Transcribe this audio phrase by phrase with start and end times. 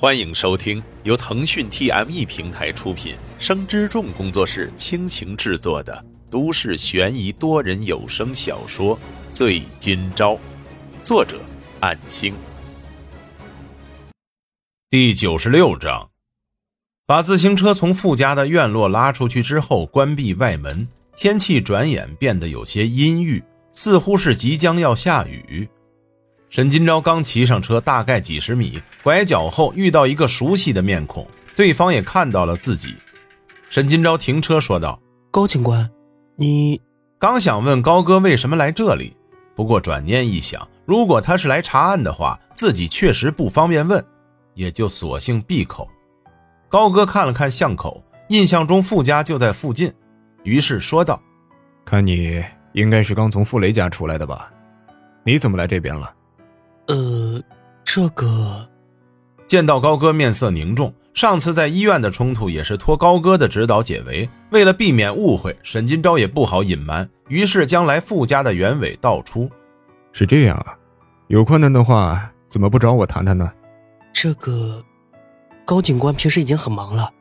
[0.00, 8.96] 欢迎收听由腾讯 TME 平台出品、生之众工作室倾情制作的都市悬疑多人有声小说
[9.32, 10.34] 《醉今朝》，
[11.02, 11.40] 作者：
[11.80, 12.32] 暗星。
[14.88, 16.10] 第九十六章，
[17.04, 20.86] 把自行车从富家的院落拉出去之后，关闭外门。
[21.16, 23.42] 天气转眼变得有些阴郁，
[23.72, 25.68] 似乎是即将要下雨。
[26.50, 32.94] 沈金钊刚骑上车，大概几十米，拐角后遇到一个熟悉的面孔，对方也看到了自己。
[33.68, 34.98] 沈金钊停车说道
[35.30, 35.88] ：“高警官，
[36.36, 36.80] 你……”
[37.20, 39.14] 刚想问高哥为什么来这里，
[39.54, 44.02] 不过转念一想，如果他是来查案的话，自己确实不方便问，
[44.54, 45.86] 也就索性闭口。
[46.68, 49.92] 高哥看了看巷口，印象中傅家就在附近，
[50.44, 51.20] 于是说道
[51.84, 52.42] ：“看你
[52.72, 54.50] 应该是刚从傅雷家出来的吧？
[55.24, 56.14] 你怎么来这边了？”
[56.88, 57.42] 呃，
[57.84, 58.68] 这个，
[59.46, 64.28] 见到高哥面色凝重，上次在医院的冲突也是托高哥的指导解围。
[64.50, 69.50] 为了避免误会，沈金钊也不好隐瞒，于是将来傅家的原委道出。
[70.12, 70.74] 是这样啊，
[71.26, 73.52] 有困难的话，怎么不找我谈谈呢？
[74.14, 74.82] 这个，
[75.66, 77.12] 高警官平时已经很忙了，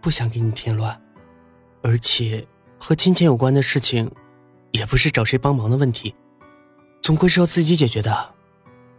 [0.00, 0.96] 不想给你添乱，
[1.82, 2.46] 而且
[2.78, 4.08] 和金钱有关的事情，
[4.70, 6.14] 也不是找谁帮忙的问题，
[7.02, 8.34] 总归是要自己解决的。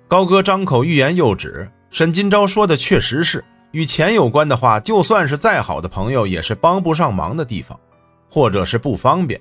[0.09, 7.79] 高哥张口欲言又止，沈金钊说的确实是与钱有关的话，就算是再好的朋友，也是帮不上忙的地方，
[8.27, 9.39] 或者是不方便。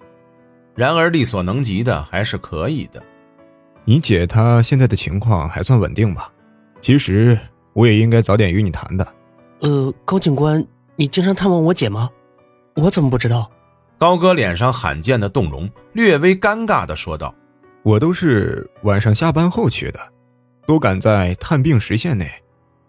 [0.75, 3.03] 然而力所能及的还是可以的。
[3.87, 6.31] 你姐她现在的情况还算稳定吧？
[6.83, 7.37] 其实
[7.73, 9.15] 我也应该早点与你谈的。
[9.61, 10.63] 呃，高警官，
[10.97, 12.11] 你经常探望我姐吗？
[12.75, 13.51] 我怎么不知道？
[13.97, 17.35] 高哥脸上罕见的动容，略微尴尬的说道
[17.83, 19.99] ：“我都是晚上下班后去的。”
[20.69, 22.31] 都赶在探病时限内，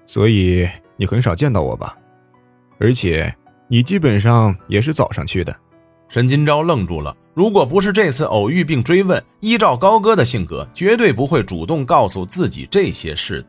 [0.05, 1.97] 所以你很少见到我吧？
[2.77, 3.33] 而且
[3.69, 5.55] 你基本上也是早上去的。
[6.09, 7.15] 沈金钊愣住了。
[7.33, 13.45] 如果不是这次偶遇并追问，依照高哥的性格，绝对不会主动告诉自己这些事。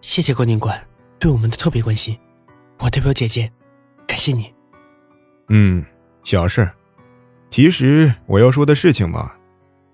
[0.00, 0.74] 谢谢郭警官
[1.18, 2.18] 对我们的特别关心，
[2.78, 3.52] 我代表姐姐
[4.06, 4.50] 感谢你。
[5.50, 5.84] 嗯，
[6.24, 6.70] 小事。
[7.50, 9.32] 其实我要说的事情嘛，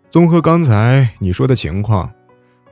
[0.09, 2.09] 综合刚才你说的情况。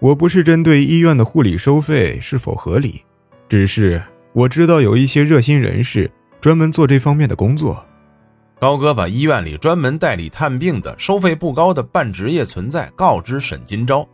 [0.03, 3.05] 我不是针对医院的护理收费是否合理，
[3.49, 4.03] 只是
[4.33, 7.87] 我知道有一些热心人士专门做这方面的工作。
[8.59, 14.05] 高哥把医院里专门代理探病的、收费不高的半职业存在告知沈金钊。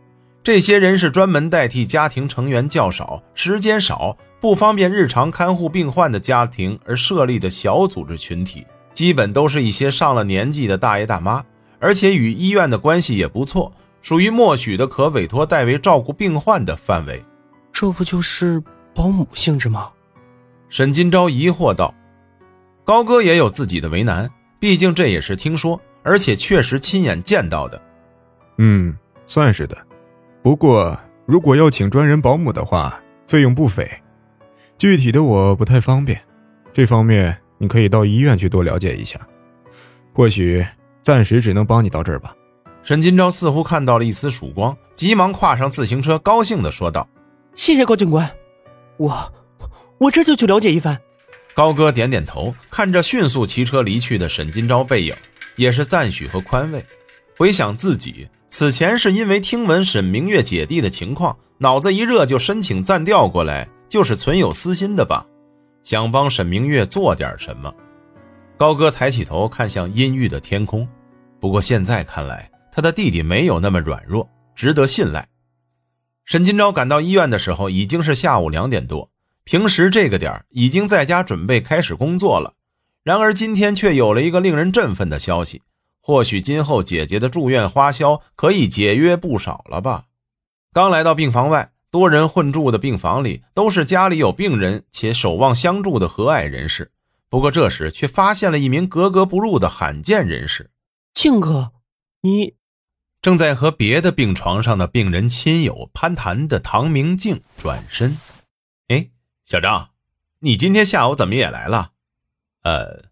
[0.43, 8.63] 这些人是专门代替家庭成员较少、时间少、不方便日常看护病患的家庭而设立的小组织群体，
[8.93, 11.43] 基本都是一些上了年纪的大爷大妈，
[11.79, 13.73] 而且与医院的关系也不错。
[14.01, 17.23] 属于默许的可委托代为照顾病患的范围，
[17.71, 18.61] 这不就是
[18.93, 19.91] 保姆性质吗？
[20.69, 21.93] 沈金钊疑惑道。
[22.85, 27.81] 高哥也有自己的为难，毕竟这也是听说，而且确实亲眼见到的。
[28.57, 28.95] 嗯，
[29.27, 29.77] 算是的。
[30.41, 33.87] 不过如果要请专人保姆的话，费用不菲，
[34.77, 36.19] 具体的我不太方便。
[36.73, 39.19] 这方面你可以到医院去多了解一下。
[40.13, 40.65] 或许
[41.03, 42.33] 暂时只能帮你到这儿吧。
[42.89, 47.07] 沈金钊似乎看到了一丝曙光，急忙跨上自行车，高兴地说道
[47.53, 48.27] ：“谢谢高警官，
[48.97, 49.31] 我
[49.99, 50.99] 我这就去了解一番。”
[51.53, 55.13] 高哥点点头，看着迅速骑车离去的沈金钊背影，
[55.55, 56.83] 也是赞许和宽慰。
[57.37, 65.23] 回想自己此前是因为听闻沈明月姐弟的情况，脑子一热就申请暂调过来，就是存有私心的吧？
[65.83, 67.71] 想帮沈明月做点什么？
[68.57, 70.87] 高哥抬起头看向阴郁的天空，
[71.39, 72.48] 不过现在看来。
[72.71, 75.27] 他的弟弟没有那么软弱，值得信赖。
[76.25, 79.09] 沈金钊赶到医院的时候已经是下午两点多，
[79.43, 82.53] 平时这个点已经在家准备开始工作了。
[83.03, 85.63] 然而今天却有了一个令人振奋的消息，
[85.99, 90.03] 或许今后姐姐的住院花销可以节约不少了吧？
[90.71, 96.91] 刚来到病房外，多人混住的病房里都是家里有病人且守望相助的和蔼人士。
[97.27, 100.69] 不过这时却发现了一名格格不入的罕见人士，
[101.15, 101.71] 庆哥，
[102.21, 102.58] 你。
[103.21, 108.17] 正在和别的病床上的病人亲友攀谈的唐明镜转身
[108.87, 109.09] ：“哎，
[109.43, 109.89] 小张，
[110.39, 111.91] 你今天下午怎么也来了？
[112.63, 113.03] 呃，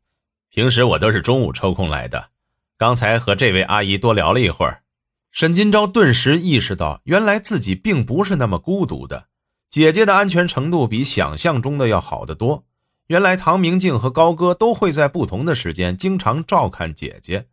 [0.50, 2.30] 平时我都是中午抽空来的。
[2.78, 4.84] 刚才和这位阿姨多聊了一会儿。”
[5.30, 9.28] 沈金钊顿时意识到，原来自己并不是那么孤独的。
[9.70, 12.64] 姐姐的安全程度比想象中的要好得多。
[13.08, 17.48] 原来唐明镜和高哥都会在不同的时间经常照看姐姐。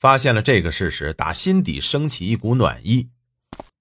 [0.00, 3.10] 发现了这个事实，打心底升起一股暖意。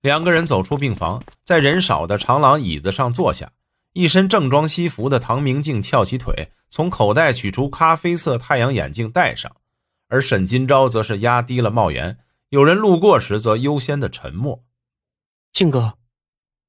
[0.01, 3.53] 两个人走出病房，在人少的长廊椅子上坐下。
[3.93, 9.55] 一身正装西服的唐明镜翘起腿，从口袋取出咖啡色太阳眼镜戴上，
[10.09, 12.19] 而沈金钊则是压低了帽檐。
[12.49, 14.63] 有人路过时，则优先的沉默。
[15.51, 15.97] 静哥，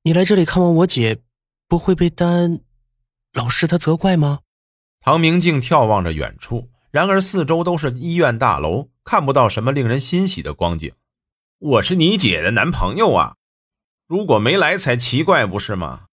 [0.02, 1.18] 你来这里看望我姐，
[1.68, 2.60] 不会被丹
[3.32, 4.40] 老师他责怪吗？
[5.00, 10.92] 唐明镜眺望着远处，然而四周都是医院大楼，看不到什么令人欣喜的光景。
[11.58, 13.36] 我是你姐的男朋友啊，
[14.08, 16.06] 如果没来才奇怪，不是吗？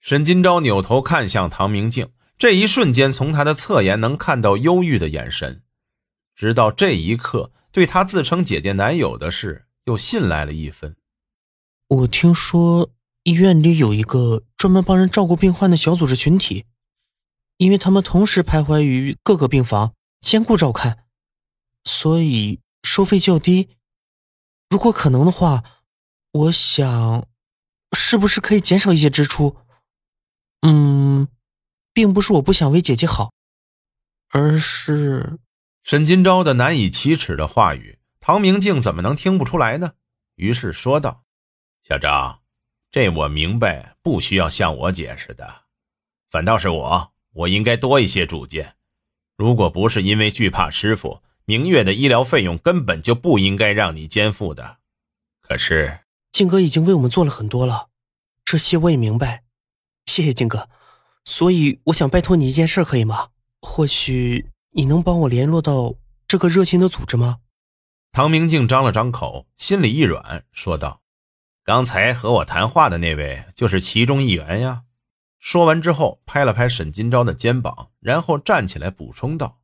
[0.00, 5.62] 沈金钊扭头看向唐明镜，这一瞬间，从他的侧颜能看到忧郁的眼神。
[6.34, 10.94] 直到这一刻，对他自称姐姐男友的事又信赖了一分。
[11.88, 12.90] 我听说
[13.22, 16.66] 医院里有一个专门帮人照顾病患的小组织群体，
[17.56, 21.06] 因为他们同时徘徊于各个病房，兼顾照看，
[21.84, 23.76] 所以收费较低。
[24.68, 25.64] 如果可能的话，
[26.30, 27.26] 我想，
[27.96, 29.56] 是不是可以减少一些支出？
[30.62, 31.28] 嗯，
[31.92, 33.32] 并不是我不想为姐姐好，
[34.30, 35.38] 而是
[35.82, 39.94] 沈金钊的难以启齿的话语，唐明镜怎么能听不出来呢？
[40.34, 41.24] 于是说道
[41.82, 42.42] ：“小张，
[42.90, 45.64] 这我明白，不需要向我解释的。
[46.30, 48.76] 反倒是我，我应该多一些主见。
[49.38, 54.78] 如果不是因为惧怕师傅，明月的医疗费用根本就不应该让你肩负的。
[55.40, 56.00] 可是，
[56.32, 57.88] 静哥已经为我们做了很多了，
[58.44, 59.44] 这些我也明白。”
[60.06, 60.68] 谢谢静哥，
[61.24, 63.28] 所以我想拜托你一件事，可以吗？
[63.60, 65.94] 或许你能帮我联络到
[66.26, 67.38] 这个热心的组织吗？
[68.10, 71.00] 唐明镜张了张口，心里一软，说道
[71.62, 74.82] ：“刚才和我谈话的那位就是其中一员呀。”
[75.38, 79.58] 说完之后，拍了拍沈金钊的肩膀，然后站起来补充道：“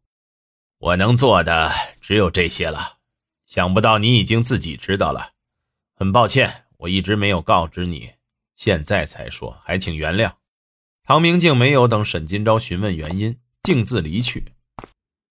[0.78, 2.98] 我能做的只有这些了。
[3.44, 5.30] 想不到你已经自己知道了，
[5.96, 8.12] 很抱歉，我一直没有告知你。”
[8.54, 10.30] 现在才说，还请原谅。
[11.02, 14.52] 唐明镜没有等沈金钊询问原因，径自离去。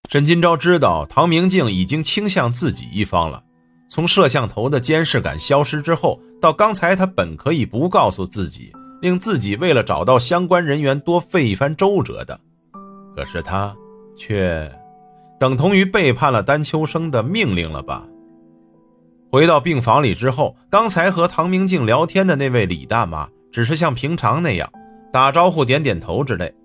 [0.10, 3.46] 沈金钊知道唐明镜已经倾向自己一方了。
[3.90, 12.40] 从摄像头的监视感消失之后，到刚才他本可以不告诉自己，令自己为了找到相关人员多费一番周折的，
[13.14, 13.76] 可是他
[14.16, 14.72] 却
[15.38, 18.08] 等同于背叛了丹秋生的命令了吧？
[19.30, 24.72] 回到病房里之后，刚才和唐明镜聊天的那位李大妈，只是像平常那样
[25.12, 26.56] 打招呼、点点头之类。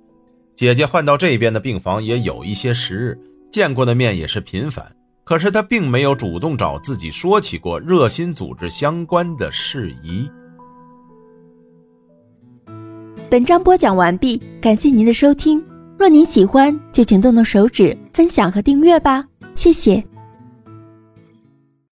[0.54, 3.18] 姐姐换到这边的病房也有一些时日，
[3.50, 4.86] 见过的面也是频繁，
[5.24, 10.30] 可是她并没有主动找自己说起过热心组织相关的事宜。
[13.30, 15.62] 本章播讲完毕，感谢您的收听。
[15.98, 19.22] 若您喜欢，就请动动手指分享和订阅吧，
[19.54, 20.02] 谢谢。